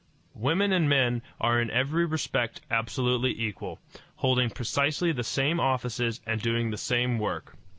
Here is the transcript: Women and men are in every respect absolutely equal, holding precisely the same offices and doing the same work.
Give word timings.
Women 0.33 0.71
and 0.73 0.89
men 0.89 1.21
are 1.39 1.61
in 1.61 1.69
every 1.69 2.05
respect 2.07 2.61
absolutely 2.71 3.39
equal, 3.39 3.77
holding 4.15 4.49
precisely 4.49 5.11
the 5.11 5.23
same 5.23 5.59
offices 5.59 6.21
and 6.25 6.41
doing 6.41 6.71
the 6.71 6.75
same 6.79 7.19
work. 7.19 7.55